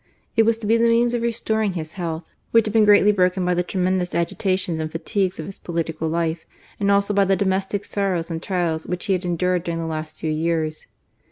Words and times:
It 0.35 0.47
was 0.47 0.57
to 0.57 0.65
be 0.65 0.77
the 0.77 0.87
means 0.87 1.13
of 1.13 1.21
restoring 1.21 1.73
his 1.73 1.91
health, 1.91 2.33
which 2.49 2.65
had 2.65 2.73
been 2.73 2.85
greatly 2.85 3.11
broken 3.11 3.45
by 3.45 3.53
the 3.53 3.61
tremendous 3.61 4.15
agitations 4.15 4.79
and 4.79 4.91
fatigues 4.91 5.39
of 5.39 5.45
his 5.45 5.59
political 5.59 6.09
life, 6.09 6.47
and 6.79 6.89
also 6.89 7.13
by 7.13 7.25
the 7.25 7.35
domestic 7.35 7.85
sorrows 7.85 8.31
and 8.31 8.41
trials 8.41 8.87
which 8.87 9.05
he 9.05 9.13
had 9.13 9.25
endured 9.25 9.63
during 9.63 9.77
the 9.79 9.85
last 9.85 10.17
few 10.17 10.31
years. 10.31 10.87